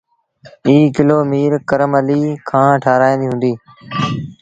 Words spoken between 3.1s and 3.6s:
هُݩدي۔